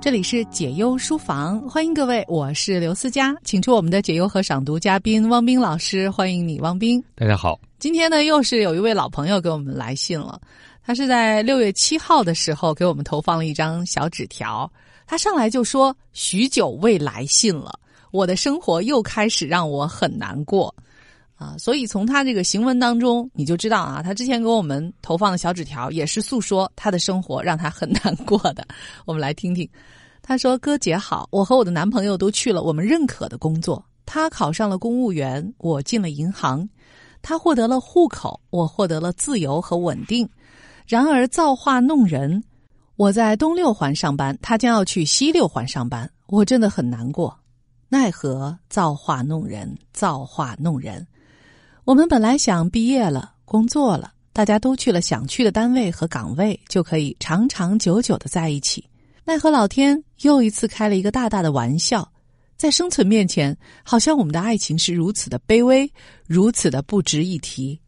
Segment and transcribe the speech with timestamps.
[0.00, 7.02] 这里是解忧书房，欢迎各位，我是刘思佳，请出我们的解忧和赏读嘉宾汪斌老师，欢迎你，汪斌。
[7.16, 10.40] 大家好，今天呢，又是有一位老朋友给我们来信了，
[10.84, 14.70] 他是在六月七号的时候给我们投放了一张小纸条，
[15.04, 17.72] 他上来就说：“许久未来信了，
[18.12, 20.72] 我的生活又开始让我很难过。”
[21.38, 28.66] 啊，所以从他这个行文当中，你就知道啊，他之前给我们投放的小纸条也是诉说他的生活让他很难过的。
[29.04, 29.70] 我们来听听，
[30.20, 36.68] 他说：“哥姐好，我和我的男朋友都去了我们认可的工作，他考上了公务员，我进了银行，
[37.22, 40.28] 他获得了户口，我获得了自由和稳定。
[40.88, 42.42] 然而造化弄人，
[42.96, 47.38] 我在东六环上班，他将要去西六环上班，我真的很难过。
[47.88, 51.06] 奈何造化弄人，造化弄人。”
[51.88, 58.84] 我们本来想毕业了，工作了，大家都去了想去的单位和岗位，就可以长长久久的在一起。
[59.24, 62.06] 奈何老天又一次开了一个大大的玩笑，
[62.58, 65.90] 在生存面前，好像我们的爱情是如此的卑微，
[66.26, 67.80] 如此的不值一提。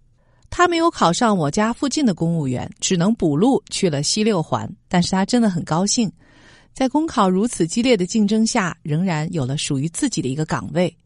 [0.48, 4.67] 他没有考上我家附近的公务员，只能补录去了西六环。
[4.89, 6.11] 但是他真的很高兴，
[6.73, 10.97] 在公考如此激烈的竞争下，仍然有了属于自己的一个岗位。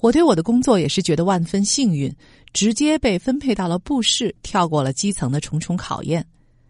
[0.00, 2.14] 我对我的工作也是觉得万分幸运，
[2.52, 6.24] 直接被分配到了布市，跳过了基层的重重考验。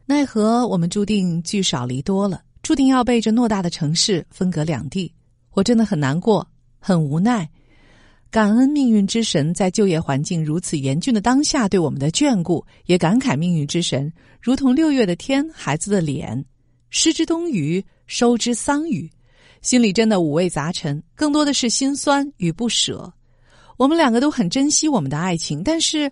[0.07, 5.13] 奈何我们注定聚少离多了，注定要被这偌大的城市分隔两地。
[5.51, 6.47] 我真的很难过，
[6.79, 7.47] 很无奈。
[8.31, 16.43] 感恩命运之神在就业环境如此严峻的当下对我们的眷顾，也感慨命运之神如同六月的天，孩子的脸，
[16.89, 19.11] 失之冬雨，收之桑榆，
[19.61, 23.13] 心里真的五味杂陈，更多的是心酸与不舍。
[23.79, 26.11] 我们两个都很珍惜我们的爱情，但是，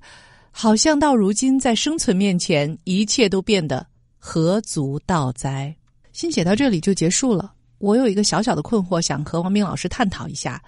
[0.52, 3.84] 好像到如今，在生存面前，一切都变得
[4.18, 5.74] 何足道哉？
[6.12, 7.52] 信写到这里就结束了。
[7.78, 10.62] 我有一个小小的困惑，想和王明老师探讨一下。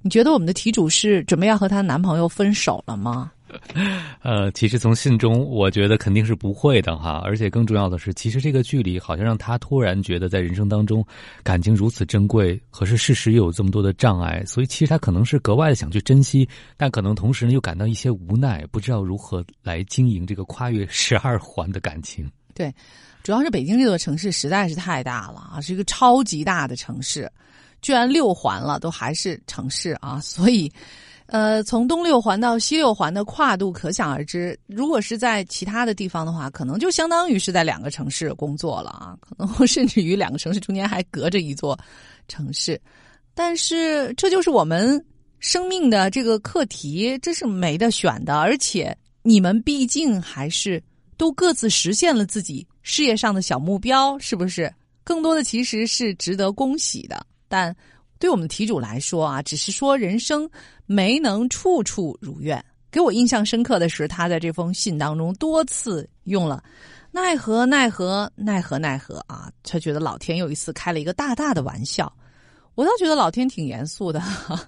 [0.00, 3.32] 你觉得我们的题主是准备要和她男朋友分手了吗？
[4.22, 7.20] 呃，其实从信中，我觉得肯定是不会的哈。
[7.24, 11.04] 而且更重要的是，其实这个距离好像让他突然觉得，在人生当中，
[11.42, 22.30] 感情如此珍贵，可是事实又有这么多的障碍，所以其实他可能是格外的想去珍惜，但可能同时呢又感到一些无奈，不知道如何来经营这个跨越十二环的感情。
[22.54, 22.72] 对，
[23.22, 27.30] 主要是北京这座城市实在是太大了啊，是一个超级大的城市，
[27.82, 30.72] 居然六环了都还是城市啊，所以。
[31.26, 34.56] 呃，从东六环到西六环的跨度可想而知。
[34.66, 41.78] 如果是在其他的地方的话，可能就相当于是在两个城市工作了啊，可能 甚至于两个城市中间还隔着一座
[42.28, 42.78] 城市。
[43.34, 45.02] 但是这就是我们
[45.38, 48.36] 生命的这个课题，这是没得选的。
[48.36, 50.80] 而且你们毕竟还是
[51.16, 54.70] 都各自实现了自己事业上的小目标，是不是？
[55.02, 57.74] 更多的其实是值得恭喜的，但。
[58.18, 60.48] 对我们题主来说啊，只是说人生
[60.86, 62.64] 没能处处如愿。
[62.90, 66.62] 给我印象深刻的是，他在这封信当中多次用了
[67.10, 72.10] “奈何奈何奈何奈何”啊，他觉得老天又一次开了一个大大的玩笑。
[72.76, 74.22] 我倒觉得老天挺严肃的，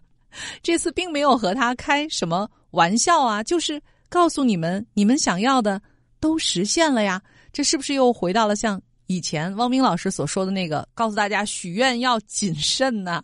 [0.62, 5.80] 这次并没有和他开什么玩笑啊，就是告诉你们，你们想要的
[6.20, 7.22] 都实现了呀。
[7.52, 8.80] 这是不是又回到了像？
[9.08, 13.22] 以前汪明老师所说的那个，告诉大家许愿要谨慎呢。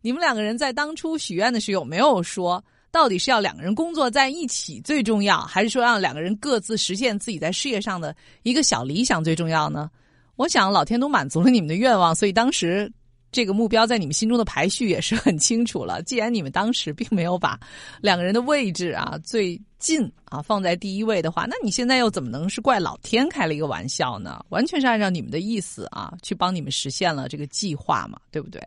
[0.00, 9.90] 你们两个人在当初许愿的时候，有没有说到底是要两个人工作在一起最重要，还是说让两个人各自实现自己在事业上的一个小理想最重要呢？
[10.36, 12.92] 我想老天都满足了你们的愿望，所以当时。
[13.32, 16.02] 这个目标在你们心中的排序也是很清楚了。
[16.02, 17.56] 既然你们当时并没有把
[18.00, 24.44] 两个人的位置啊最近啊放在第一位的话，那你现在又怎么能是怪老天开了一个玩笑呢？
[24.48, 28.60] 完全是按照你们的意思啊去帮你们实现了这个计划嘛，对不对？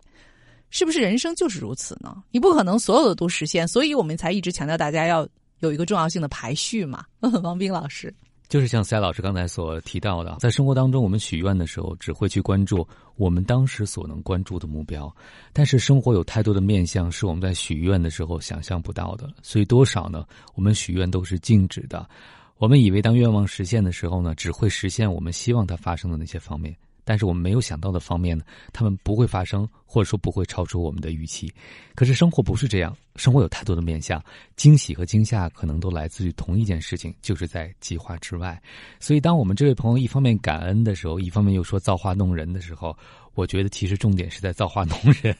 [0.74, 2.24] 是不是人生就是如此呢？
[2.32, 5.26] 你不可能所有的都实现，所以我们才一直强调大家要
[5.60, 7.06] 有一个重要性的排序嘛。
[7.44, 8.12] 王斌老师。
[8.50, 15.16] 就是像塞老师刚才所提到的，在生活当中，我们许愿的时候只会去关注我们当时所能关注的目标，
[15.54, 20.26] 但是生活有太多的面相是我们在许愿的时候想象不到的，所以多少呢？
[20.56, 22.10] 我们许愿都是静止的，
[22.58, 26.76] 我们以为当愿望实现的时候呢，只会实现我们希望它发生的那些方面。
[27.04, 31.52] 但是我们没有想到的方面呢，他们不会发生，或者说不会超出我们的预期。
[31.96, 34.24] 可是生活不是这样，生活有太多的面相，
[34.56, 38.62] 惊喜和惊吓可能都来自于同一件事情，就是在计划之外。
[39.00, 42.96] 所以，当我们这位朋友一方面感恩的时候，一方面又说造化弄人的时候，
[43.36, 45.36] 我觉得其实重点是在造化弄人，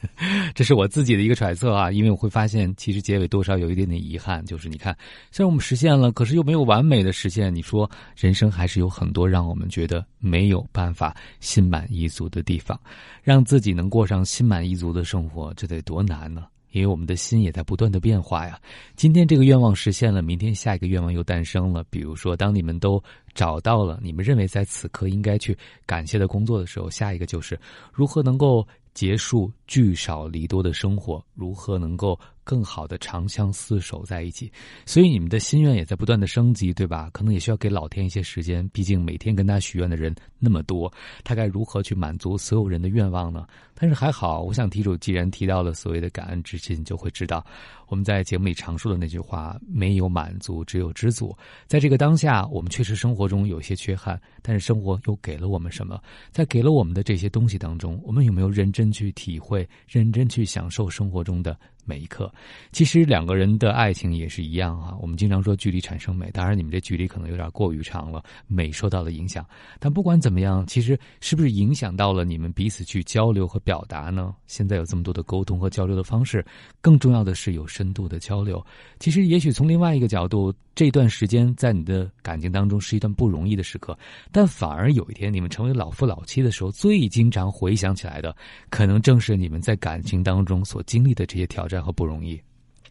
[0.54, 1.90] 这是我自己的一个揣测啊。
[1.90, 4.96] 因为我会发现，其实结尾多少有一点点遗憾，就是你看，
[5.30, 7.54] 虽然我们实现了，可是又没有完美的实现。
[7.54, 12.78] 你说人生还是有很多让我们觉得没有办法心满意足的地方，
[13.22, 16.46] 让自己能过上心满意足的生活，这得多难呢？
[16.74, 18.60] 因为我们的心也在不断的变化呀。
[18.96, 21.84] 今天这个愿望实现了，明天下一个愿望又诞生了。
[21.88, 25.56] 比如说，当你们都找到了你们认为在此刻应该去
[25.86, 27.58] 感谢的工作的时候，下一个就是
[27.92, 32.18] 如何能够结束聚少离多的生活，如何能够。
[32.44, 34.52] 更好的长相厮守在一起，
[34.86, 37.10] 所以你们的心愿也在不断的升级，对吧？
[37.12, 40.92] 可能也需要给老天一些时间，毕竟每天跟他许愿的人那么多，
[41.24, 43.46] 他该如何去满足所有人的愿望呢？
[43.76, 47.44] 但是还好，我想题主既然提到了所谓的感恩之心，就会知道
[47.88, 51.36] 我们在节目里常说的那句话：没有满足，只有知足。
[51.66, 56.00] 在这个当下，我们确实生活中有些缺憾，但是生活又给了我们什么？
[56.30, 61.58] 在给了我们的这些东西当中，我们有没有认真去体会，认真去享受生活中的？
[61.84, 62.32] 每一刻，
[62.72, 64.94] 其实两个人的爱情也是一样啊。
[65.00, 69.46] 我们经常说距离产生美，当然你们这距离可能有点过于长了，美受到了影响。
[69.78, 74.34] 但不管怎么样，其实是不是影响到了你们彼此去交流和表达呢？
[74.46, 76.44] 现在有这么多的沟通和交流的方式，
[76.80, 78.64] 更重要的是有深度的交流。
[78.98, 80.54] 其实，也许从另外一个角度。
[80.74, 83.96] 这段时间在你的感情当中是一段不容易的时刻，
[84.32, 88.34] 但反而有一天你们成为老夫老妻的时候，最经常回想起来的，
[88.70, 92.40] 可能正是你们在感情当中所经历的这些挑战和不容易。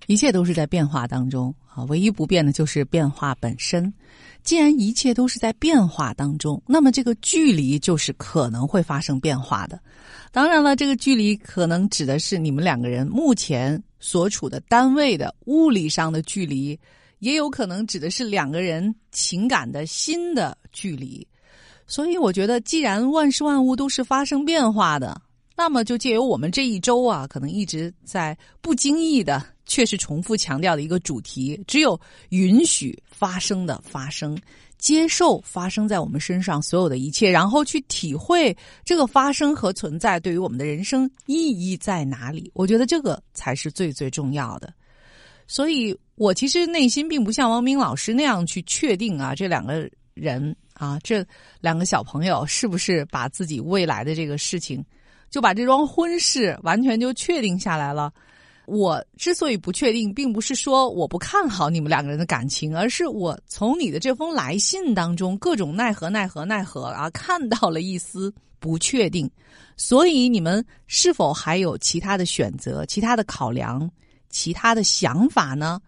[0.07, 3.93] 一切都是在变化当中啊，唯一不变的就是变化本身。
[4.43, 9.79] 既然一切都是在变化当中，那么这个距离就是可能会发生变化的。
[10.31, 16.77] 当然了，这个距离可能指的是你们两个人目前所处的单位的物理上的距离。
[17.19, 21.25] 也有可能指的是两个人情感的新的距离，
[21.87, 25.21] 所以我觉得，既然万事万物都是发生变化的，
[25.55, 34.37] 那么就借由我们这一周啊，可能一直在不经意的，确实重复强调的一个主题：只有允许发生的发生，
[34.77, 42.49] 接受发生在我们身上所有的一切，然后去体会这个发生和存在对于我们的人生意义在哪里。
[42.55, 44.73] 我觉得这个才是最最重要的。
[45.45, 51.23] 所以，我其实内心并不像王明老师那样去确定啊，这两个人啊，这
[51.61, 54.83] 两个小朋友是不是把自己未来的这个事情，
[55.33, 58.13] 就把这桩婚事完全就确定下来了。
[58.67, 69.27] 我之所以不确定，并不是说我不看好你们两个人的感情，而是我从你的这封来信当中各种奈何奈何奈何啊，看到了一丝不确定。
[69.75, 73.89] 所以，你们是否还有其他的选择、其他的考量？
[74.29, 75.81] 其他的想法呢？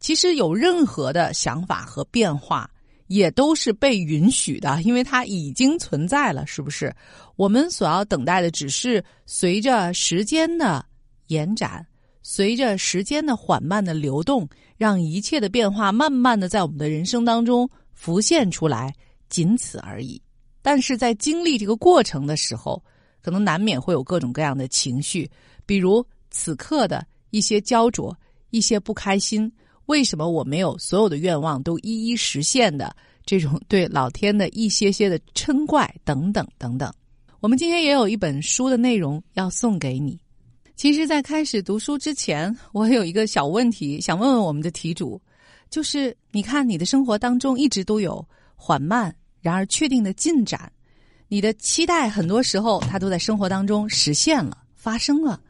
[0.00, 2.68] 其实有任何的想法和变化，
[3.08, 6.94] 也都是被允许的，因为它已经存在了，是不是？
[7.36, 10.82] 我们所要等待的，只是随着时间的
[11.26, 11.84] 延展，
[12.22, 18.94] 随着时间的缓慢的流动，让一切的变化慢慢的在我们的人生当中浮现出来，
[19.28, 20.22] 仅此而已。
[20.62, 22.82] 但是在经历这个过程的时候，
[23.20, 25.28] 可能难免会有各种各样的情绪，
[25.66, 27.04] 比如此刻的。
[27.30, 28.16] 一些焦灼，
[28.48, 29.52] 一些不开心，
[29.88, 32.94] 为什么我没有所有的愿望都一一实现的
[33.24, 36.92] 这种对老天的一些些的嗔怪等等等等。
[37.40, 40.20] 我们今天也有一本书的内容要送给你。
[40.76, 45.18] 其实，在开始读书之前，我有一个小问题想问问我们的题主，
[45.70, 48.22] 就是你看你的生活当中一直都有
[48.56, 50.70] 缓慢然而确定的进展，
[51.28, 55.40] 你的期待很多时候它都在生活当中实现了，发生了。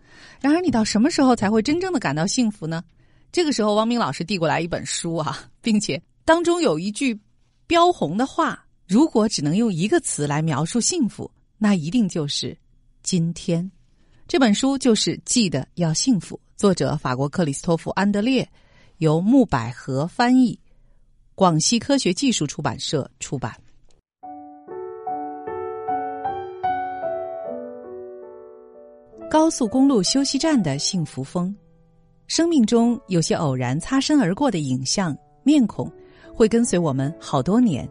[0.41, 2.85] 然而，你到什么时候才会真正的感到幸福呢？
[3.31, 7.19] 这个时候，汪明老师递过来一本书啊， 并且当中有一句
[7.67, 12.57] 标红的话：如果只能用一个词来描述幸福，那一定就是
[13.03, 13.71] 今天。
[14.27, 18.47] 这本书就是《记得要幸福》，作者法国克里斯托弗·安德烈，
[18.99, 20.59] 由木百合翻译，
[21.35, 23.55] 广西科学技术出版社出版。
[29.31, 31.55] 高速公路休息站的幸福风，
[32.29, 35.91] 生命中有些偶然擦身而过的影像、面孔，
[36.33, 37.89] 会跟随我们好多年。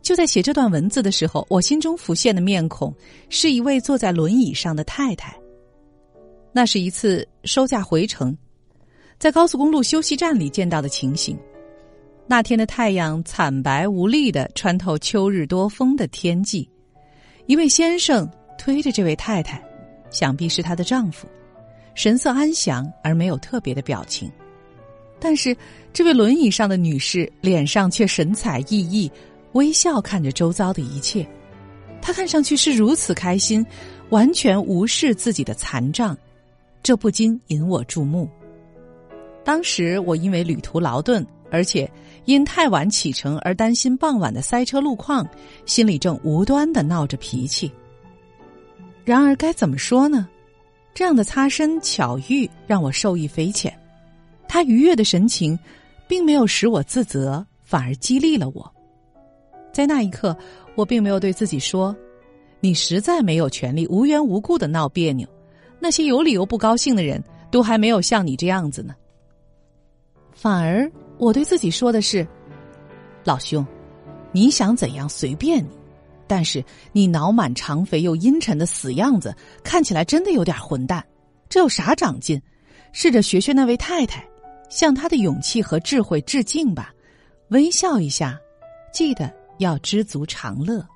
[0.00, 2.94] 就在写这段文字的时候，我心中浮现的面孔
[3.28, 5.36] 是一位坐在轮椅上的太太。
[6.52, 8.34] 那是一次收假回程，
[9.18, 11.36] 在高速公路休息站里见到的情形。
[12.28, 16.70] 那天的太阳惨白无力的穿透秋日多风的天际，
[17.46, 19.60] 一位先生推着这位太太。
[20.10, 21.28] 想必是她的丈夫，
[21.98, 24.30] 神色安详而没有特别的表情，
[25.18, 25.54] 但是
[25.92, 29.10] 这位轮椅上的女士脸上却神采奕奕，
[29.54, 31.26] 微笑看着周遭的一切。
[32.00, 33.66] 她看上去是如此开心，
[34.10, 36.16] 完全无视自己的残障，
[36.84, 38.30] 这不禁引我注目。
[39.44, 41.90] 当时我因为旅途劳顿，而且
[42.26, 45.28] 因太晚启程而担心傍晚的塞车路况，
[45.66, 47.68] 心里正无端的闹着脾气。
[49.04, 50.28] 然而该怎么说呢？
[50.98, 53.72] 这样的擦身巧遇让我受益匪浅。
[54.48, 55.56] 他愉悦的神情，
[56.08, 58.68] 并没有使我自责，反而激励了我。
[59.72, 60.36] 在那一刻，
[60.74, 61.96] 我并没有对自己说
[62.58, 65.24] ：“你实在没有权利无缘无故的闹别扭。
[65.78, 68.92] 那些有理由不高兴的人，都还没有像你这样子呢。”
[70.34, 72.26] 反而，我对自己说的是
[73.22, 73.64] ：“老兄，
[74.32, 75.70] 你想怎样随便你，
[76.28, 81.04] 但是你脑满肠肥又阴沉的死样子，看起来真的有点混蛋。
[81.48, 82.40] 这有啥长进？
[82.92, 84.26] 试着学学那位太太，
[84.70, 86.92] 向她的勇气和智慧致敬吧，
[87.48, 88.38] 微笑一下，
[88.92, 90.86] 记得要知足常乐。”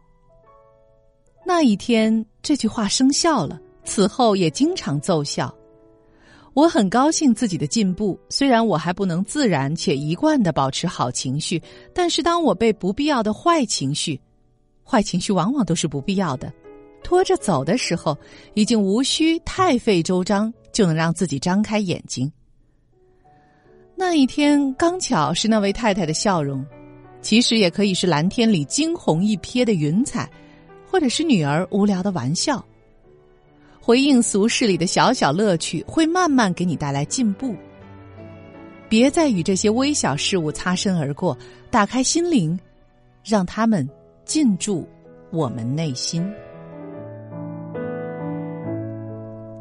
[1.45, 5.53] 那一天，这句话生效了，此后也经常奏效。
[6.55, 11.61] 我很高兴自己的进步，虽然我还不能自然且一贯的保持好情绪，
[11.95, 14.21] 但是当我被不必要的坏情绪，
[14.85, 16.53] 坏情绪往往都是不必要的，
[17.03, 18.17] 拖着走的时候，
[18.55, 22.31] 已经无需太费周章就能让自己张开眼睛。
[23.95, 26.65] 那一天刚巧是那位太太的笑容，
[27.21, 30.29] 其实也可以是蓝天里惊鸿一瞥的云彩，
[30.91, 32.65] 或者是女儿无聊的玩笑。
[33.81, 37.55] 回应俗世里的小小乐趣，会慢慢给你带来进步。
[38.89, 41.37] 别再与这些微小事物擦身而过，
[41.71, 42.59] 打开心灵，
[43.25, 43.89] 让他们
[44.33, 44.89] 进驻
[45.31, 46.27] 我们内心。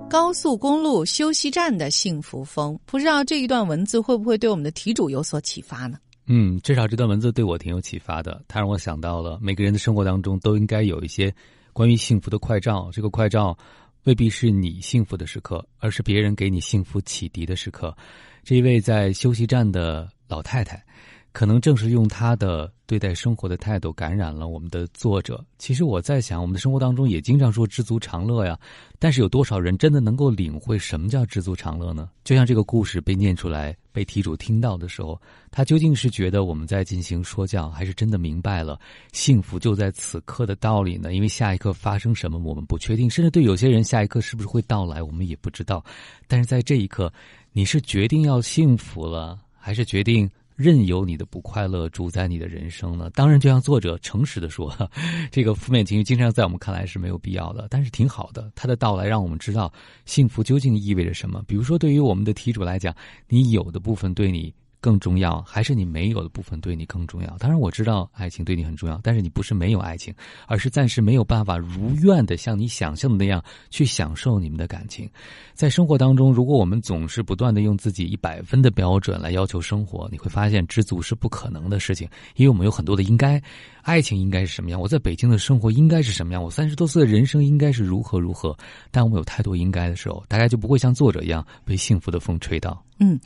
[0.09, 5.97] 高速公路休息站的幸福风，不知道这一段文字会不会对我们的题主有所启发呢？
[6.27, 8.41] 嗯，至少这段文字对我挺有启发的。
[8.47, 11.35] 它让我想到了每个人的生活当中都应该有一些
[11.73, 12.89] 关于幸福的快照。
[12.93, 13.57] 这个快照。
[14.05, 17.95] 未必是你幸福的时刻，而是别人给你幸福启迪的时刻。
[18.43, 20.83] 这一位在休息站的老太太。
[21.31, 25.43] 可能正是用他的对待生活的态度感染了我们的作者。
[25.57, 28.59] 其实我在想，我们的生活当中也经常说知足常乐呀，
[28.99, 32.09] 但是有多少人真的能够领会什么叫知足常乐呢？
[32.23, 35.19] 就像这个故事被念出来，被题主听到的时候，
[35.51, 38.77] 他究竟是觉得我们在进行说教，还是真的明白了
[39.13, 41.13] 幸福就在此刻的道理呢？
[41.13, 45.81] 因为下一刻发生什么我们不确定，甚至对有些人下一刻是不是会到来我们也不知道。
[46.27, 47.11] 但是在这一刻，
[47.53, 50.29] 你是决定要幸福了，还是决定？
[50.61, 53.09] 任由你的不快乐主宰你的人生呢？
[53.15, 54.71] 当然，就像作者诚实的说，
[55.31, 58.51] 这个负面情绪经常在我们看来是没有必要的，但是挺好的。
[58.55, 59.71] 它的到来让我们知道
[60.05, 61.43] 幸福究竟意味着什么。
[61.47, 62.95] 比如说，对于我们的题主来讲，
[63.27, 64.53] 你有的部分对你。
[64.81, 67.37] 更重要，还是你没有的部分对你更重要？
[67.37, 70.13] 当然，我知道爱情对你很重要，但是你不是没有爱情，
[70.47, 75.07] 而是暂时没有办法如愿的像你想象的那样去享受你们的感情。
[75.53, 83.41] 在生活当中，如果我们总是不断的用自己一百分的标准来要求生活，你会发现知足是不可能的事情，因为我们有很多的应该。
[83.81, 84.79] 爱情应该是什么样？
[84.79, 86.43] 我在北京的生活应该是什么样？
[86.43, 88.57] 我三十多岁的人生应该是如何如何？
[88.91, 92.83] 但我们有太多应该的时候，大家就不会像作者一样被幸福的风吹到。
[92.99, 93.19] 嗯。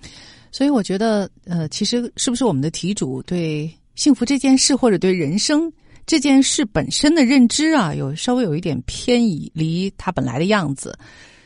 [0.51, 5.69] 所以我觉得，呃，其实是不是我们的题主对幸福这件事，或者对人生
[6.05, 10.97] 这件事本身的认知啊，有稍微有一点偏移，离他本来的样子。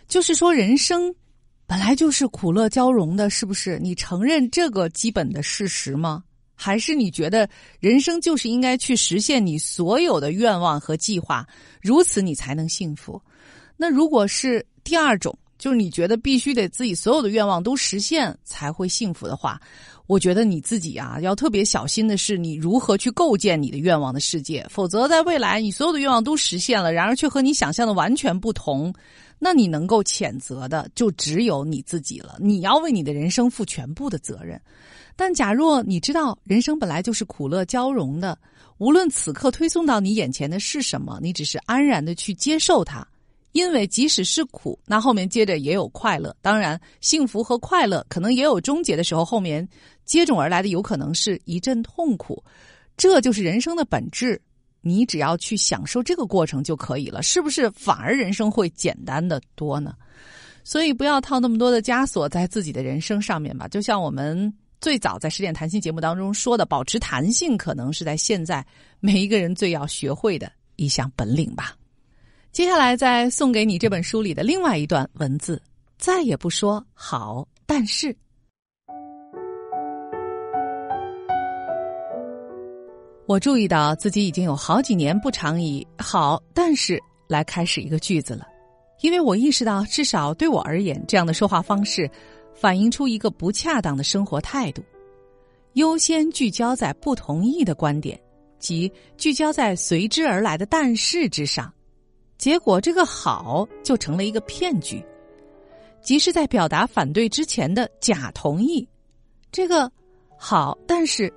[0.08, 1.12] 就是说，人生
[1.66, 3.80] 本来就是苦乐交融的，是不是？
[3.80, 6.24] 你承认这个基本的事实吗？
[6.62, 7.50] 还是你觉得
[7.80, 11.48] 人生就是应该去实现你所有的愿望和计划，
[11.82, 13.22] 如此你才能幸福？
[13.78, 15.34] 那如果是第二种？
[15.58, 19.60] 就是你觉得必须得自己所有的愿望都实现才会幸福的话，
[20.08, 24.66] 我觉得你自己啊要特别小心的是你如何去构建你的愿望的世界。
[24.70, 28.94] 否则，在未来你所有的愿望都实现了，然而却和你想象的完全不同，
[29.38, 32.38] 那你能够谴责的就只有你自己了。
[32.40, 34.60] 你要为你的人生负全部的责任。
[35.20, 38.40] 但假若你知道人生本来就是苦乐交融的，
[38.78, 43.06] 无论此刻推送到你眼前的是什么，你只是安然的去接受它。
[43.52, 46.34] 因为即使是苦，那后面接着也有快乐。
[46.42, 49.68] 当然，幸福和快乐可能也有终结的时候，后面
[50.06, 52.42] 接踵而来的有可能是一阵痛苦。
[52.96, 54.42] 这就是人生的本质。
[54.80, 57.70] 你只要去享受这个过程就可以了，是不是？
[57.72, 59.94] 反而人生会简单的多呢？
[60.64, 63.68] 所以不要套那么多的枷锁在自己的人生上面吧。
[63.68, 68.66] 就像我们最早在十点谈心节目当中说的，保持弹性，可能是在现在
[69.02, 71.76] 每一个人最要学会的一项本领吧。
[72.54, 75.62] 接下来再送给你这本书里的另外一段文字，
[75.98, 78.16] 再也不说好，但是，
[83.28, 88.48] 我注意到自己已经有好几年不常以好，但是来开始一个句子了。
[89.02, 92.10] 因为我意识到，至少对我而言，这样的说话方式
[92.60, 94.84] 反映出一个不恰当的生活态度。
[95.74, 98.20] 优先聚焦在不同意的观点，
[98.58, 101.72] 即聚焦在随之而来的但是之上，
[102.38, 105.02] 结果这个好就成了一个骗局，
[106.02, 108.86] 即是在表达反对之前的假同意。
[109.52, 109.90] 这个
[110.38, 111.32] 好，但是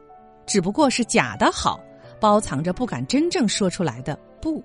[0.45, 1.79] 只不过是假的好，
[2.19, 4.63] 包藏着不敢真正说出来的不。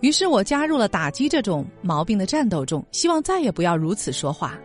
[0.00, 4.56] 于是我加入了打击这种毛病的战斗中，希望再也不要如此说话。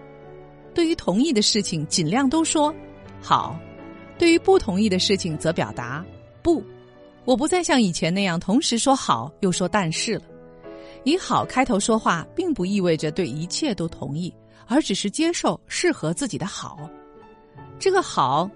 [0.77, 2.72] 对于同意的事情，尽量都说
[3.19, 3.60] 好。
[4.15, 6.05] 对于不同意的事情，则表达
[6.43, 6.63] 不。
[7.25, 10.22] 我不再像以前那样同时说好又说但是了。
[11.03, 14.31] 以好开头说话，并不意味着对一切都同意，
[14.67, 16.88] 而只是接受适合自己的好。
[17.79, 18.48] 这个好，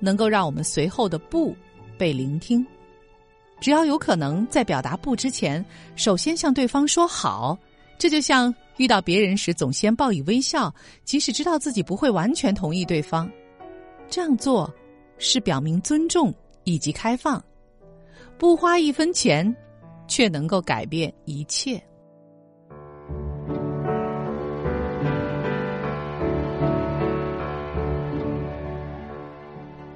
[0.00, 1.54] 能够让我们随后的不
[1.96, 2.66] 被聆听。
[3.60, 7.56] 只要有可能，在表达不之前，首先向对方说好。
[8.00, 13.30] 这就像遇到别人时，总先报以微笑，即使知道自己不会完全同意对方。
[14.08, 14.72] 这样做。
[15.20, 16.32] 是表明尊重
[16.62, 17.44] 以及开放，
[18.38, 19.52] 不花一分钱，
[20.06, 21.82] 却能够改变一切。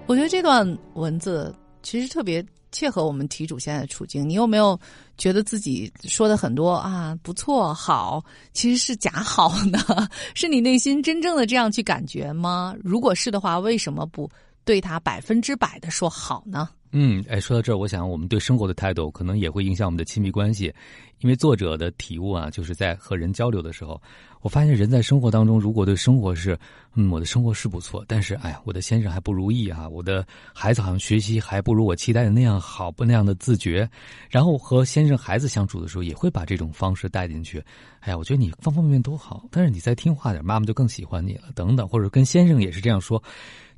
[0.09, 4.29] 我觉得这段文字其实特别切合我们题主现在的处境。
[4.29, 4.79] 你有没有
[5.17, 9.79] 觉得自己说的很多啊不错好，其实是假好呢？
[10.35, 12.75] 是你内心真正的这样去感觉吗？
[12.83, 14.29] 如果是的话，为什么不？
[14.65, 16.69] 对他百分之百的说好呢？
[16.93, 20.73] 嗯，哎，说到这儿，我想我们对生活的态度可能也会影响我们的亲密关系，
[21.21, 24.01] 因为作者的体悟啊，就是在和人交流的时候，
[24.43, 26.59] 我发现人在生活当中，如果对生活是，
[26.95, 33.89] 嗯，我的生活是不错，但是哎呀，我的先生还不如意啊，我的孩子好像学习还不如我期待的那样好，不那样的自觉，
[34.29, 37.63] 然后和先生孩子相处的时候，也会把这种方式带进去。
[38.01, 43.23] 哎呀，我觉得你方方面面都好，但是你再听话点，妈妈就更喜欢你了，等等，或者跟先生也是这样说。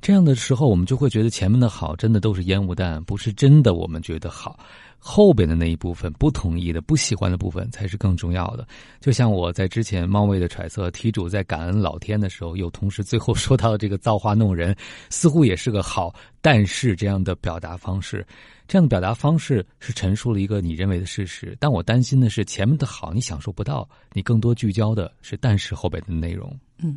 [0.05, 4.59] 这样的时候，我们就会觉得前面的好真的都是烟雾弹，不是真的我们觉得好。
[4.99, 8.67] 后边的那一部分不同意的、不喜欢的部分才是更重要的。
[9.01, 14.75] 就像我在之前冒昧的揣测，题主在感恩老天的时候，又同时最后说到这个造化弄人，
[15.09, 18.23] 似乎也是个好，但是这样的表达方式，
[18.67, 21.57] 这样的表达方式是陈述了一个你认为的事实。
[21.59, 26.55] 但我担心的是，前面的好你享受不到，你更多聚焦的是但是后边的内容。
[26.77, 26.95] 嗯，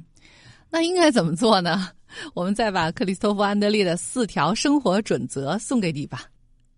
[0.70, 1.88] 那应该怎么做呢？
[2.34, 6.22] 我们再把克里斯托弗·安德烈的四条生活准则送给你吧。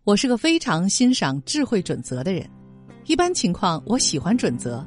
[0.04, 2.48] 我是个非常欣赏智慧准则的人。
[3.06, 4.84] 一般情况，我喜欢准则。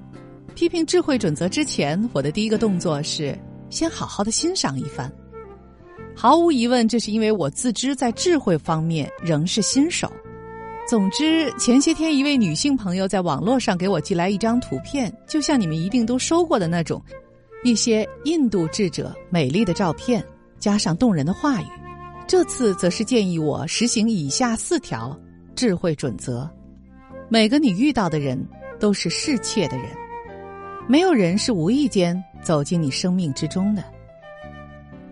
[0.55, 3.37] 批评智慧准则之前，我的第一个动作是
[3.69, 5.11] 先好好的欣赏一番。
[6.15, 10.11] 毫无疑问，这是因为我自知在智慧方面仍是新手。
[10.87, 17.01] 总之，前些天一位女性朋友在网络上给我寄来一张图片，就像你们一定都收过的那种，
[17.63, 20.23] 一些印度智者美丽的照片。
[20.59, 21.65] 加上动人的话语，
[22.25, 25.19] 这次则是建议我实行以下四条
[25.55, 26.49] 智慧准则。
[27.27, 28.41] 每个你遇到的人
[28.79, 29.87] 都是侍妾的人，
[30.87, 33.83] 没有人是无意间走进你生命之中的。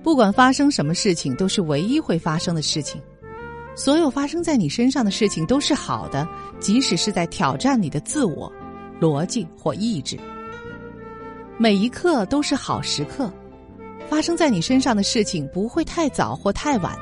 [0.01, 3.01] 不管发生什么事情，都是唯一会发生的事情。
[3.75, 6.25] 所有发生在你身上的事情都是好的，
[6.59, 8.49] 即使是在挑战你的自我、
[9.01, 10.17] 逻辑或意志。
[11.61, 13.31] 每一刻都是好时刻。
[14.09, 16.97] 发生在你身上的事情不会太早或太晚，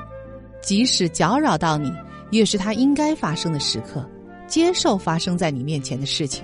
[0.61, 1.89] 即使搅扰到你，
[2.29, 4.05] 也是它应该发生的时刻。
[4.47, 6.43] 接受发生在你面前的事情，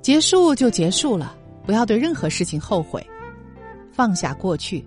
[0.00, 1.36] 结束就结束了，
[1.66, 3.04] 不要对任何事情后悔。
[3.90, 4.86] 放下过去，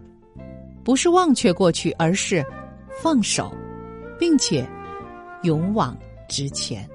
[0.86, 2.42] 不是忘却过去，而是
[3.02, 3.52] 放手，
[4.18, 4.66] 并且
[5.44, 5.98] 勇往
[6.30, 6.90] 直前。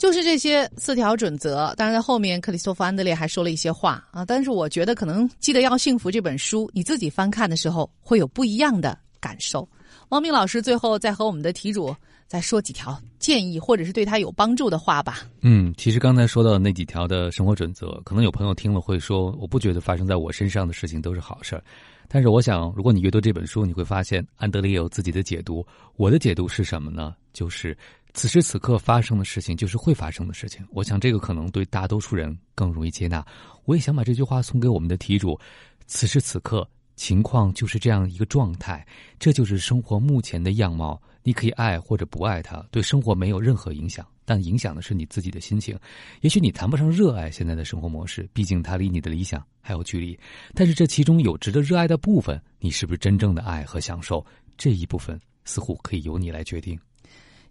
[0.00, 4.24] 就是这些四条准则，当然在后面克里斯托弗·安德烈还说了一些话啊。
[4.24, 9.68] 但是我觉得可能《记得要幸福》这本书，你自己翻看的时候会有不一样的感受。
[10.08, 11.94] 汪明老师最后再和我们的题主
[12.26, 15.18] 再说几条建议，或者是对他有帮助的话吧。
[15.42, 21.62] 嗯，其实刚才说到的那几条的生活准则，可能有朋友听了会说，我不觉得发生在我身上的事情都是好事儿。
[22.08, 25.64] 但是我想，如果你阅读这本书，你会发现安德烈有自己的解读。
[25.96, 27.14] 我的解读是什么呢？
[27.34, 27.76] 就是。
[28.12, 33.24] 此时此刻发生的事情就是会发生的事情，我想这个可能对大多数人更容易接纳。
[33.64, 35.38] 我也想把这句话送给我们的题主：
[35.86, 38.86] 此时此刻情况就是这样一个状态，
[39.18, 41.00] 这就是生活目前的样貌。
[41.22, 45.78] 你可以爱或者不爱它，对生活没有任何影响，但影响的是你自己的心情。
[46.22, 50.18] 也许你谈不上热爱现在的生活模式，毕竟它离你的理想还有距离。
[50.54, 54.24] 但是这其中有值得热爱的部分，你是不是真正的爱和享受？
[54.56, 56.78] 这一部分似乎可以由你来决定。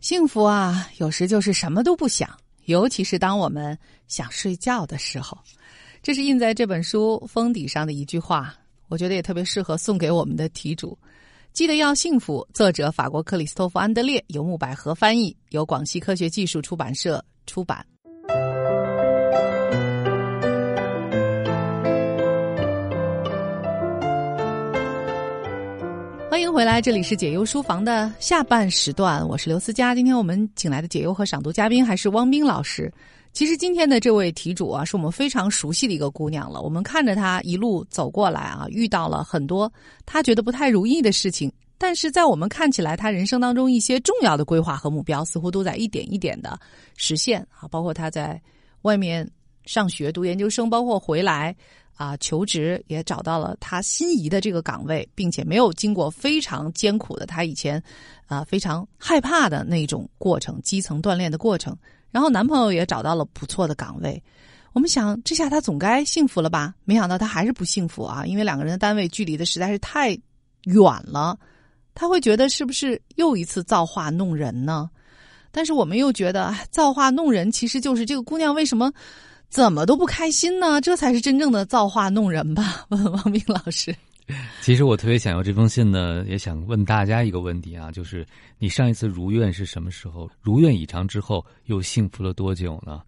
[0.02, 2.30] 幸福啊，有时就是什么都不想，
[2.66, 5.38] 尤其是当我们想睡觉的时候。
[6.02, 8.56] 这是印在这本书封底上的一句话，
[8.88, 10.98] 我觉得也特别适合送给我们的题主。
[11.52, 12.48] 记得要幸福。
[12.54, 17.86] 作者法国克里斯托弗·安德烈，由木百合翻译，由广西科学技术出版社出版。
[26.30, 29.96] 欢迎回来，这里是解忧书房的下半时段，我是刘思佳。
[29.96, 32.94] 今天我们请来的解忧和赏读嘉宾还是汪冰老师。
[33.34, 36.62] 其实今天的这位题主啊，是我们非常熟悉的一个姑娘了。
[36.62, 39.72] 我们看着她一路走过来啊，遇到了很多
[40.06, 46.58] 她觉得不太如意的事情，但是在我们看起来，她人生当中一些重要的规划和目标，似乎都在一点一点的
[46.96, 47.68] 实现啊。
[47.70, 48.39] 包括她在
[48.84, 49.28] 外面
[49.65, 51.56] 上学读研究生，包括回来
[52.00, 57.84] 啊求职，也找到了她心仪的这个岗位，并且没有经过非常艰苦的她以前
[58.26, 61.76] 啊非常害怕的那种过程，基层锻炼的过程。
[62.10, 64.24] 然后男朋友也找到了不错的岗位，
[64.72, 66.74] 我们想这下她总该幸福了吧？
[66.86, 68.26] 没想到她还是不幸福啊！
[68.26, 70.18] 因为两个人的单位距离的实在是太
[70.64, 71.38] 远了，
[71.94, 74.90] 她会觉得是不是又一次造化弄人呢？
[75.52, 78.90] 但是我们又觉得造化弄人其实就是这个姑娘为什么
[79.50, 80.80] 怎么都不开心呢？
[80.80, 82.86] 这才是真正的造化弄人吧？
[82.90, 83.94] 问 王明老师。
[84.62, 88.24] 其实我特别想要这封信呢，也想问大家一个问题啊，就是
[88.60, 90.30] 你上一次如愿是什么时候？
[90.40, 93.02] 如愿以偿之后又幸福了多久呢？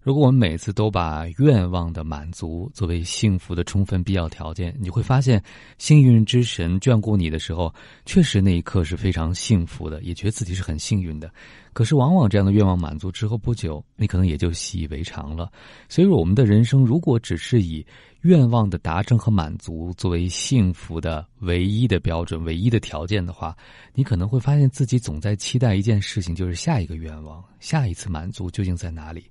[0.00, 5.42] 如果我们每次都把愿望的满足作为幸福的充分必要条件，你会发现
[5.76, 7.74] 幸运之神眷顾你的时候，
[8.06, 11.28] 确实那一刻是非常幸福的，也觉得自己是很幸运的。
[11.78, 15.48] 可是往往这样的愿望满足之后不久，你可能也就习以为常了。
[15.88, 17.86] 所以，我们的人生如果只是以
[18.22, 23.56] 愿望的达成和满足作为幸福的唯一的标准、唯一的条件的话，
[23.94, 29.26] 你可能会发现自己总在期待一件事情，就是下一个愿望、下一次满足究竟在哪里。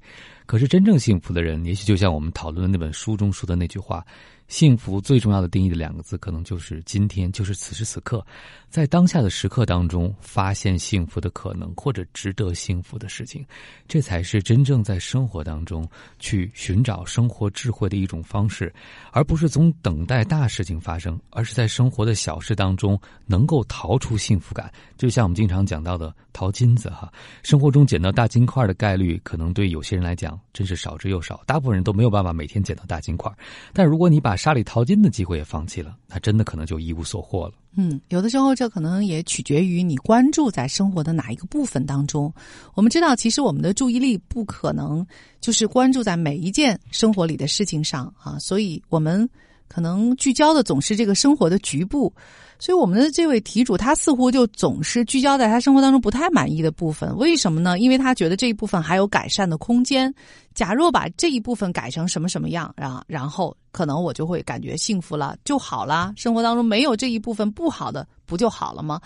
[0.45, 4.05] 可是真正幸福的人，也许就像我们讨论的那本书中说的那句话。
[4.47, 8.25] 幸福最重要的定义的两个字，可能就是今天，就是此时此刻，
[8.69, 13.45] 在当下的时刻当中，发现幸福的可能或者值得幸福的事情，
[13.87, 18.73] 这才是真正在生活当中去寻找生活智慧的一种方式，
[19.11, 24.71] 而不是总等待大事情发生，而是在生活的小事当中能够逃出幸福感。
[24.97, 27.11] 就像我们经常讲到的淘金子哈，
[27.43, 33.29] 生活中捡到大金块的概率，可能对有些人来讲真是少之又少，大部分人都没有办法每天捡到大金块。
[33.73, 37.53] 但如果你把沙里淘金的机会也放弃了，他真的可能就一无所获了。
[37.75, 42.33] 嗯，有的时候这可能也取决于你关注在生活的哪一个部分当中。
[42.73, 45.05] 我们知道，其实我们的注意力不可能
[45.41, 49.27] 就是关注在每一件生活里的事情上啊，所以我们
[49.67, 52.13] 可能聚焦的总是这个生活的局部。
[52.59, 57.15] 所以，我们的这位题主他似乎就总是聚焦在他生活当中不太满意的部分。
[57.15, 57.77] 为什么呢？
[57.77, 60.11] 因为他觉得这一部分还有改善的空间。
[60.55, 66.11] 假若把这一部分改成什么什么样，然后然后可能我就会感觉幸福了，就好了。
[66.15, 68.99] 生活当中没有这一部分不好的，不就好了吗？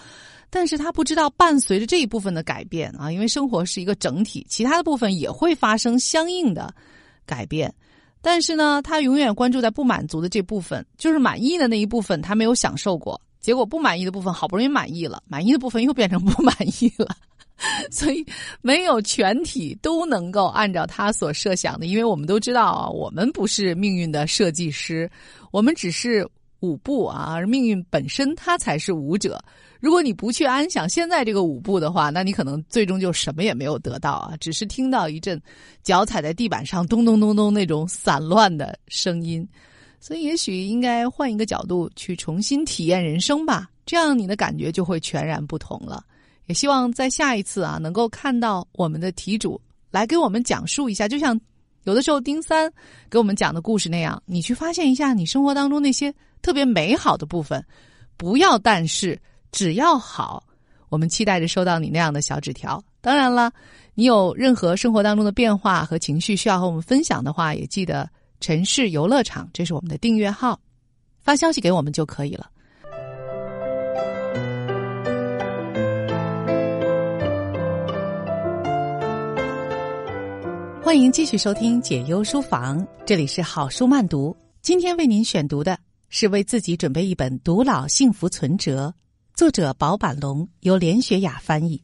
[0.50, 6.74] 但是他不知道，伴随着这一部分的改变啊，因为生活是一个整体，其他的部分也会发生相应的
[7.26, 7.74] 改变。
[8.22, 13.20] 但是呢，他永远关注在不满足的这部分，就是满意的那一部分，他没有享受过。
[13.40, 17.08] 结果不满意的部分好不容易满意了，满意的部分又变成不满意了，
[17.90, 18.24] 所以
[18.62, 21.88] 没有全体都能够按照他所设想的。
[21.88, 25.10] 因为我们都知道啊，我们不是命运的设计师，
[25.50, 26.24] 我们只是
[26.60, 29.44] 舞步啊，而命运本身它才是舞者。
[29.82, 35.42] 如果你不去安享现在这个舞步的话，那你可能最终就什么也没有得到啊，只是听到一阵
[35.82, 39.46] 脚踩在地板上咚咚咚咚那种散乱的声音。
[40.00, 46.04] 所以，也许应该换一个角度去重新体验人生吧，这样你的感觉就会全然不同了。
[46.46, 51.40] 也希望在下一次啊，能够看到我们的题主来给我们讲述一下，就像
[51.86, 52.72] 有的时候丁三
[53.10, 57.64] 给我们讲的故事那样，你去发现一下你生活当中那些特别美好的部分，
[58.18, 59.20] 不要但是
[59.52, 60.44] 只要好。
[60.90, 62.84] 我们期待着收到你那样的小纸条。
[63.00, 63.52] 当然了，
[63.94, 68.10] 你有任何生活当中的变化和情绪需要和我们分享的话，也记得。
[68.42, 70.60] 城市游乐场，这是我们的订阅号，
[71.20, 72.50] 发消息给我们就可以了。
[80.82, 84.36] 欢迎继续收听解忧书房，这里是好书慢读。
[84.64, 85.78] 今天为您选读的
[86.10, 88.92] 是为自己准备一本独老幸福存折，
[89.34, 91.82] 作者保板龙，由连雪雅翻译。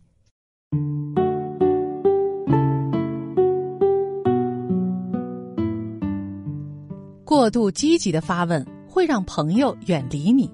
[7.24, 10.50] 过度积极的发问会让朋友远离你。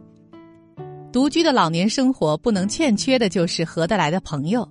[1.11, 4.67] 独居的老年生活不能欠缺的就是合得来的朋友，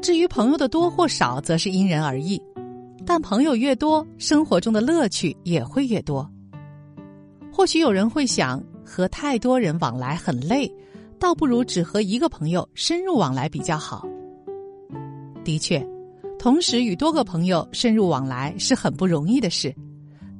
[0.00, 2.40] 至于朋友的多或少，则是因人而异。
[3.04, 6.28] 但朋友越多，生活中的乐趣也会越多。
[7.52, 10.70] 或许有人会想，和太多人往来很累，
[11.18, 14.06] 倒不如只和一个朋友深入往来比较好。
[15.44, 15.86] 的确，
[16.38, 19.74] 同时与多个朋友深入往来是很不容易的事，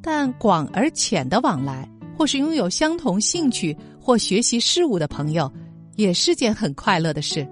[0.02, 5.50] 但广而浅的往来，或是拥有相同兴趣或学习事物的朋友，
[5.96, 7.46] 也是件很快乐的事。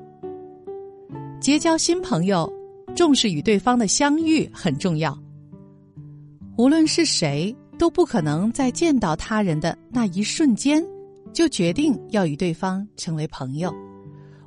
[1.40, 2.50] 结交新朋友，
[2.94, 5.18] 重视与对方的相遇很重要。
[6.56, 7.54] 无论是谁。
[7.76, 10.80] 都不可能在见到他人的那一瞬间，
[11.34, 13.70] 就决定要与对方成为朋友。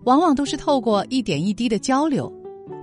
[0.05, 2.33] 往往都是透过一点一滴的交流，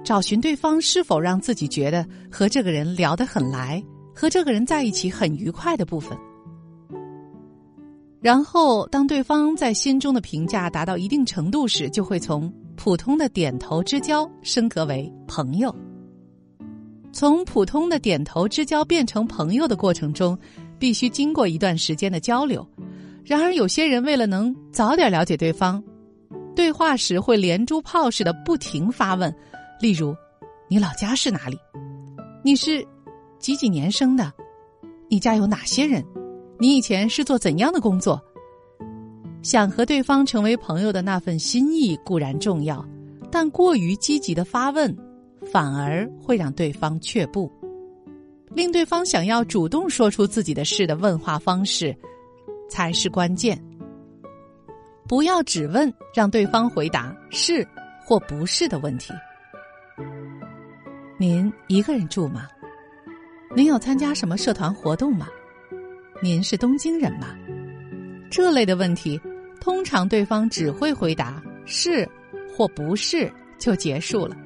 [0.05, 3.83] 找寻对方是否让自己觉得和这个人聊得很来，
[4.15, 6.17] 和这个人在一起很愉快的部分。
[8.21, 15.75] 然后，当对方在心中的评价达到一定程度时，就会从普通的点头之交升格为朋友。
[17.13, 20.39] 从普通的点头之交变成朋友的过程中，
[20.79, 22.67] 必须经过一段时间的交流。
[23.25, 25.83] 然而，有些人为了能早点了解对方，
[26.55, 29.35] 对话时会连珠炮似的不停发问，
[29.81, 30.15] 例如
[30.69, 31.59] ：“你老家是哪里？
[32.43, 32.87] 你是
[33.39, 34.33] 几几年生的？
[35.09, 36.05] 你家有哪些人？
[36.59, 38.21] 你以前是做怎样的工作？”
[39.43, 42.85] 想和对方成为朋友的那份心意固然重要，
[43.31, 44.95] 但过于积极的发问。
[45.53, 47.53] 反而会让对方却步，
[48.55, 51.95] 令对方想要主动说出自己的事的问话方式，
[52.69, 53.61] 才是关键。
[55.07, 57.67] 不要只问让对方回答是
[58.05, 59.13] 或不是的问题。
[61.19, 62.49] 您一个人住吗？
[63.55, 65.29] 您有参加什么社团活动吗？
[66.23, 67.37] 您是东京人吗？
[68.31, 69.21] 这类的问题，
[69.61, 72.09] 通常对方只会回答是
[72.57, 74.37] 或不是就结束了。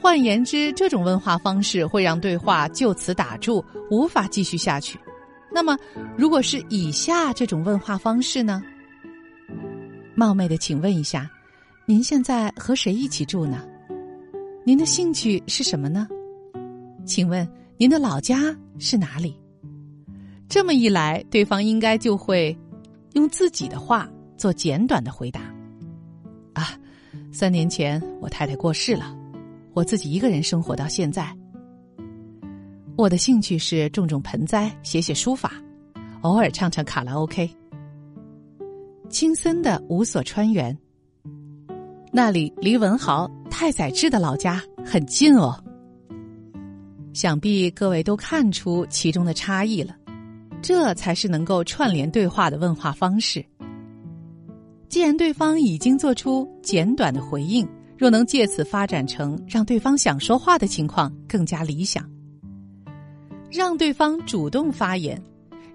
[0.00, 4.98] 换言之，这种问话方式会让对话就此打住，无法继续下去。
[5.54, 5.78] 那么，
[6.18, 8.60] 如果是以下这种问话方式呢？
[10.16, 11.30] 冒昧的请问一下，
[11.86, 13.64] 您现在和谁一起住呢？
[14.66, 16.08] 您的兴趣是什么呢？
[17.06, 19.38] 请问您的老家是哪里？
[20.48, 22.56] 这么一来，对方应该就会
[23.12, 25.40] 用自己的话做简短的回答。
[26.54, 26.76] 啊，
[27.30, 29.16] 三年前我太太过世了。
[29.72, 31.32] 我自己一个人生活到现在。
[32.96, 35.52] 我的兴趣是种种盆栽、写写书法，
[36.22, 37.50] 偶尔唱唱卡拉 OK。
[39.08, 40.76] 青森的五所川原，
[42.12, 45.60] 那里离文豪太宰治的老家很近哦。
[47.12, 49.96] 想必各位都看出其中的差异了，
[50.62, 53.44] 这才是能够串联对话的问话方式。
[54.88, 57.68] 既然对方已经做出简短的回应。
[57.96, 62.04] 若能借此发展成让对方想说话的情况，更加理想。
[63.54, 65.22] 让对方主动发言，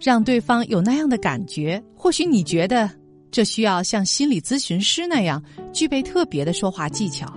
[0.01, 1.81] 让对方有那样的感觉。
[1.95, 2.91] 或许你觉得
[3.31, 7.33] 这需要像心理咨询师那样具备特别的说话技巧，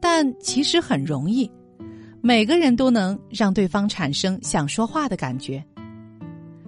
[0.00, 1.50] 但其实很容易。
[2.22, 5.62] 每个人都能让对方产生想说话的感觉，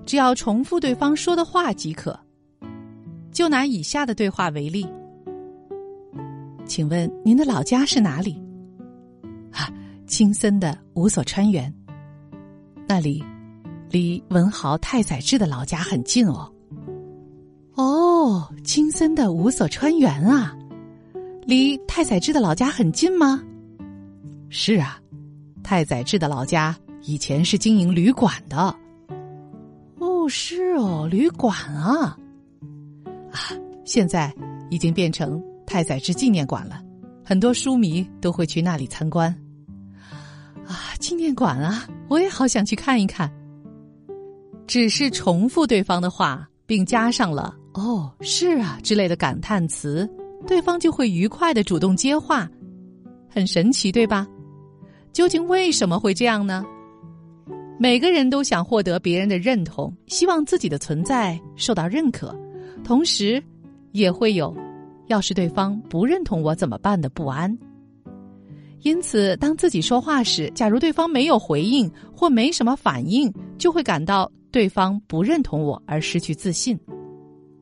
[0.04, 2.18] 只要重复对方说的话即可。
[3.30, 4.86] 就拿以下的对话为例。
[6.66, 8.38] 请问您的老家是哪里？
[9.50, 9.72] 啊，
[10.06, 11.72] 青森的五所川原。
[12.94, 13.24] 那里
[13.88, 16.52] 离文豪太宰治的老家很近哦。
[17.72, 20.54] 哦，青森的五所川原啊，
[21.46, 23.42] 离太宰治的老家很近吗？
[24.50, 25.00] 是啊，
[25.62, 28.58] 太宰治的老家以前是经营旅馆的。
[29.98, 32.14] 哦，是哦，旅馆啊。
[33.30, 33.40] 啊，
[33.86, 34.30] 现在
[34.68, 35.42] 已经变成。
[35.64, 36.82] 太宰治纪念馆了，
[37.24, 39.34] 很多书迷都会去那里参观。
[40.66, 43.30] 啊，纪念馆啊，我也好想去看一看。
[44.66, 50.08] 只是重复对方的话，并加上了“哦，是啊”之类的感叹词，
[50.46, 52.48] 对方就会愉快的主动接话，
[53.28, 54.26] 很神奇，对吧？
[55.12, 56.64] 究竟为什么会这样呢？
[57.78, 62.34] 每个人都想获得别人的认同，希望自己的存在受到认可，
[62.84, 63.42] 同时
[63.90, 64.56] 也会有。
[65.08, 67.58] 要是对方不认同我怎么办的不安，
[68.82, 76.78] 因此当自己说话时，假如对方没有回应或没什么反应，就会感到对方不认同我而失去自信。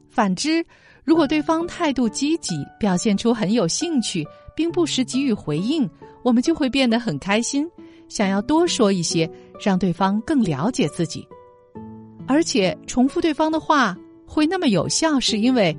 [0.09, 0.65] 反之，
[1.05, 5.89] 如果对方态度积极，表现出很有兴趣，并不时给予回应，
[6.25, 7.69] 我们就会变得很开心，
[8.09, 9.31] 想要多说一些，
[9.65, 11.27] 让对方更了解自己。
[12.27, 15.77] 而且重复对方的话会那么有效，是因为。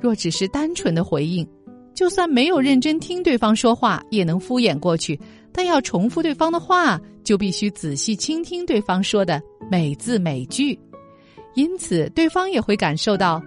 [0.00, 1.48] 若只是单纯的回应，
[1.94, 5.18] 就算没有认真听对方说话，也能敷衍过去，
[5.52, 10.78] 但要重复对方的话，就必须仔细倾听对方说的每字每句，
[11.54, 13.40] 因此对方也会感受到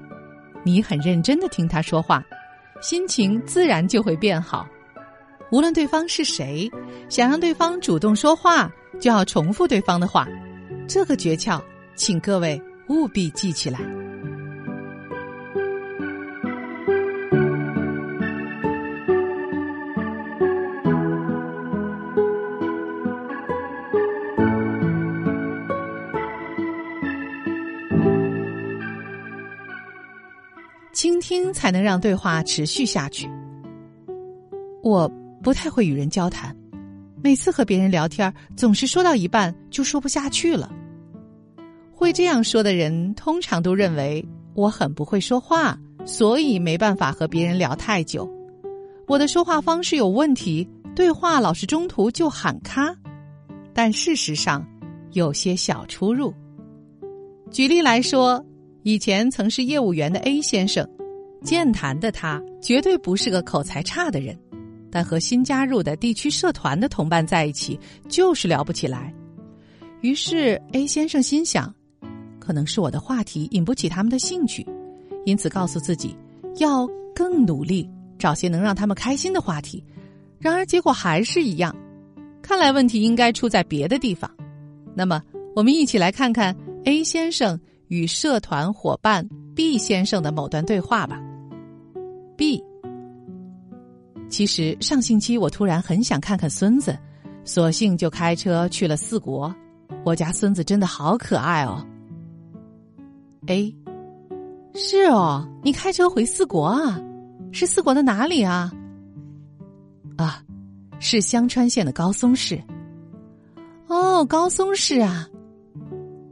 [0.64, 2.24] 你很认真的听他说话，
[2.82, 4.66] 心情自然就会变好。
[5.52, 6.70] 无论对方是谁，
[7.10, 10.28] 想让对方主动说话，就要重复对方的话。
[10.88, 11.62] 这个诀窍，
[11.96, 13.80] 请各位务必记起来。
[31.54, 33.30] 才能让对话持续下去。
[34.84, 36.56] 我不太会与人交谈，
[37.24, 40.72] 每次和别人聊天，总是说到一半就说不下去了。
[41.94, 48.30] 会这样说的人，通常都认为我很不会说话，所以没办法和别人聊太久。
[49.08, 52.96] 我的说话方式有问题，对话老是中途就喊卡。
[53.74, 54.66] 但事实上，
[55.14, 56.34] 有些小出入。
[57.52, 58.44] 举例来说。
[58.84, 60.88] 以前曾是业务员的 A 先生，
[61.44, 64.38] 健谈的他绝对不是个口才差的人，
[64.92, 69.14] 但和新加入的地区社团的同伴在一起就是聊不起来。
[70.02, 71.74] 于是 A 先生心想，
[72.40, 74.66] 可能是我的话题引不起他们的兴趣，
[75.26, 76.16] 因此告诉自己
[76.58, 79.84] 要更努力找些能让他们开心的话题。
[80.40, 81.76] 然而结果还是一样，
[82.42, 84.30] 看来问题应该出在别的地方。
[84.96, 85.22] 那么
[85.56, 87.60] 我们一起来看看 A 先生。
[87.90, 91.22] 与社团伙伴 B 先生的某段对话吧。
[92.38, 92.64] B，
[94.30, 96.98] 其实上星期我突然很想看看孙子，
[97.44, 99.54] 索性就开车去了四国。
[100.06, 101.84] 我家孙子真的好可爱哦。
[103.48, 103.76] A，
[104.76, 107.02] 是哦，你开车回四国啊？
[107.52, 108.72] 是四国的哪里啊？
[110.16, 110.44] 啊，
[111.00, 112.62] 是香川县的高松市。
[113.88, 115.28] 哦，高松市啊。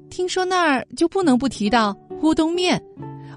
[0.09, 2.81] 听说那儿就不能不提到乌冬面，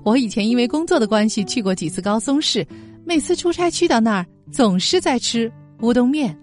[0.04, 2.66] 我以前因为工作的关系去过几次高松市，
[3.04, 6.37] 每次出差去到那儿总是在吃乌冬面。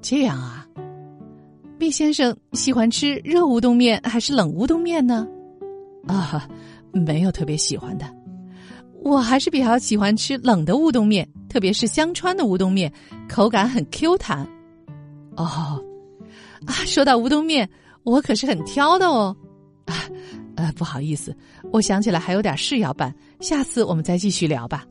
[0.00, 0.66] 这样啊，
[1.78, 5.26] 毕先生喜欢吃热乌冬面还是冷乌冬面呢？
[6.06, 6.48] 啊，
[6.92, 8.06] 没有特别喜欢的，
[9.02, 12.90] 我还是比较喜欢吃冷的乌冬面，特别是香川的乌冬面，
[13.28, 14.46] 口感很 Q 弹。
[15.36, 15.82] 哦，
[16.66, 17.68] 啊，说到乌冬面。
[18.02, 19.49] 我可是很挑的哦，啊，
[20.60, 21.34] 呃，不好意思，
[21.72, 24.84] 我想起来还有点事要办，下次我们再继续聊吧。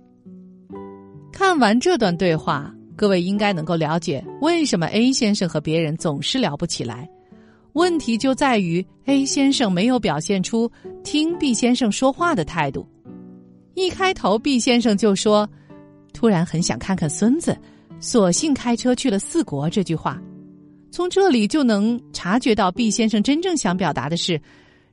[1.32, 7.08] 看完这段对话，各位应该能够了解为什么 A 先生和别人总是聊不起来。
[7.74, 10.70] 问题就在于 A 先生没有表现出
[11.04, 12.88] 听 B 先生说话的态度。
[13.76, 15.48] 一开头，B 先生就说
[16.12, 17.56] ：“突然很想看看孙子，
[18.00, 20.20] 索性开车去了四国。”这句话。
[20.92, 24.42] 从这里就能察觉到 B 先生真正想表达的是，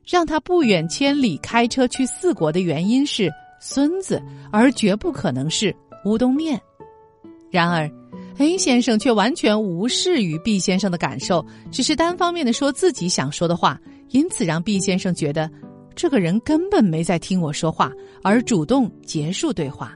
[0.07, 6.59] 让他不远千里开车去四国的原因是孙子，而绝不可能是乌冬面。
[7.51, 7.91] 然而
[8.37, 13.77] ，A 先生却完全无视于 B 先生的感受，只是单方面的说自己想说的话，
[14.09, 15.51] 因此让 B 先生觉得
[15.93, 17.91] 这个人根本没在听我说话，
[18.23, 19.93] 而主动结束对话。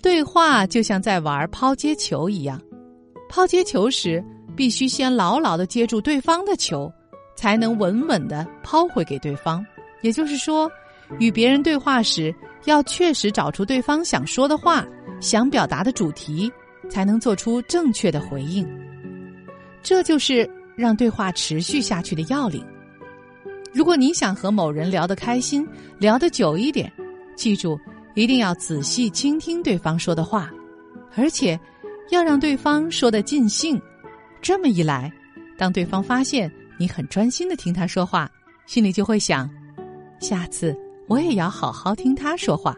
[0.00, 2.60] 对话就像在玩抛接球一样，
[3.28, 4.24] 抛接球时。
[4.56, 6.92] 必须先牢牢的接住对方的球，
[7.38, 9.64] 才能稳稳的抛回给对方。
[10.02, 10.68] 也就是说，
[11.20, 14.84] 与别人对话时，要确实找出对方想说的话、
[15.20, 16.52] 想表达的主题，
[16.90, 18.68] 才能做出正确的回应。
[19.84, 22.66] 这就是让对话持续下去的要领。
[23.72, 25.64] 如果你想和某人聊得开心、
[25.96, 26.92] 聊得久一点，
[27.36, 27.78] 记住
[28.16, 30.50] 一定要仔细倾听对方说的话，
[31.14, 31.58] 而且
[32.10, 33.80] 要让对方说的尽兴。
[34.42, 35.12] 这么一来，
[35.56, 38.30] 当对方发现你很专心的听他说话，
[38.66, 39.50] 心里就会想：
[40.20, 40.76] 下次
[41.08, 42.76] 我也要好好听他说话。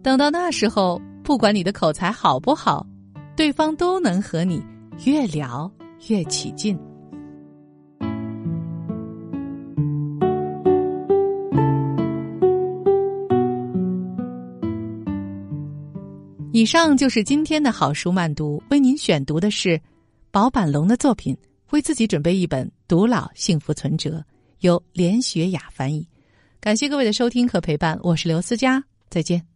[0.00, 2.86] 等到那时候，不管你的口才好不好，
[3.36, 4.64] 对方都能和你
[5.04, 5.70] 越聊
[6.08, 6.78] 越起劲。
[16.52, 19.80] 以上就是今天的好书慢读，为您选读的是。
[20.32, 21.36] 宝板龙的作品，
[21.72, 24.18] 为自己准备一本《独老幸福存折》，
[24.62, 26.04] 由连雪雅翻译。
[26.58, 29.49] 感谢各位的收听和陪伴，我是刘思佳，再见。